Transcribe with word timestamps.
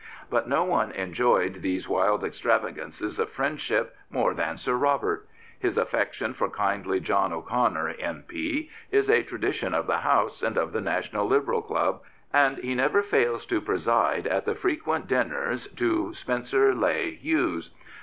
But 0.31 0.49
no 0.49 0.63
one 0.63 0.89
enjoyed 0.93 1.61
these 1.61 1.87
wild 1.87 2.23
extravagances 2.23 3.19
of 3.19 3.29
friendship 3.29 3.95
more 4.09 4.33
than 4.33 4.57
Sir 4.57 4.73
Robert, 4.73 5.27
His 5.59 5.77
affection 5.77 6.33
for 6.33 6.49
kindly 6.49 6.99
John 6.99 7.31
O'Connor, 7.31 7.93
M.P., 7.99 8.71
is 8.89 9.11
a 9.11 9.21
tradition 9.21 9.75
of 9.75 9.85
the 9.85 9.99
House 9.99 10.41
and 10.41 10.57
of 10.57 10.71
the 10.71 10.81
National 10.81 11.27
Liberal 11.27 11.61
Club, 11.61 12.01
and 12.33 12.57
he 12.57 12.73
never 12.73 13.03
fails 13.03 13.45
to 13.45 13.61
preside 13.61 14.25
at 14.25 14.45
the 14.45 14.55
frequent 14.55 15.05
dinners 15.05 15.67
to 15.75 16.15
Spencer 16.15 16.73
Leigh 16.73 17.13
Hughes. 17.17 17.69